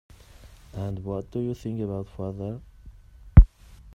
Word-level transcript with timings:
And 0.73 1.03
what 1.03 1.29
do 1.29 1.37
you 1.39 1.53
think 1.53 1.79
about 1.79 2.07
father? 2.07 2.59